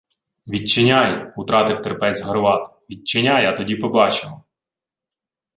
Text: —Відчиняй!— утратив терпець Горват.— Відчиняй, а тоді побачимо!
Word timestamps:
—Відчиняй!— 0.47 1.33
утратив 1.37 1.81
терпець 1.81 2.21
Горват.— 2.21 2.69
Відчиняй, 2.89 3.45
а 3.45 3.51
тоді 3.53 3.75
побачимо! 3.75 4.43